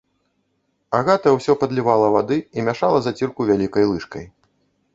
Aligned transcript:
Агата 0.99 1.33
ўсё 1.35 1.55
падлівала 1.65 2.07
вады 2.17 2.37
і 2.59 2.65
мяшала 2.69 2.99
зацірку 3.09 3.41
вялікай 3.51 3.85
лыжкай. 3.95 4.25